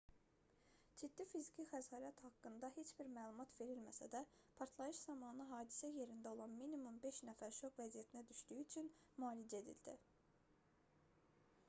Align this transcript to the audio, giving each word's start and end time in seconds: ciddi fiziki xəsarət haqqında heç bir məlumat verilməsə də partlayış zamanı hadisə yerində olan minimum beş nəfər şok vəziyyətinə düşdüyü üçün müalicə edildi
ciddi 0.99 1.25
fiziki 1.31 1.63
xəsarət 1.71 2.21
haqqında 2.27 2.69
heç 2.77 2.93
bir 3.01 3.09
məlumat 3.17 3.51
verilməsə 3.59 4.07
də 4.15 4.21
partlayış 4.61 5.01
zamanı 5.09 5.47
hadisə 5.51 5.89
yerində 5.97 6.31
olan 6.37 6.57
minimum 6.63 6.97
beş 7.03 7.19
nəfər 7.29 7.53
şok 7.59 7.77
vəziyyətinə 7.83 8.23
düşdüyü 8.31 8.65
üçün 8.69 8.89
müalicə 9.25 9.61
edildi 9.65 9.95